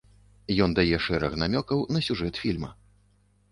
Ён 0.65 0.73
дае 0.79 0.97
шэраг 1.09 1.37
намёкаў 1.43 1.85
на 1.97 2.03
сюжэт 2.09 2.43
фільма. 2.47 2.75